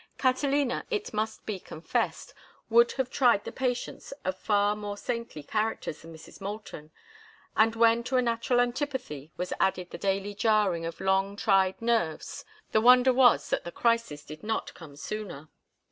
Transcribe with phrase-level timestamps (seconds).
[0.17, 2.33] Catalina, it must be confessed,
[2.71, 6.41] would have tried the patience of far more saintly characters than Mrs.
[6.41, 6.89] Moulton,
[7.55, 12.43] and when to a natural antipathy was added the daily jarring of long tried nerves
[12.71, 15.49] the wonder was that the crisis did not come sooner.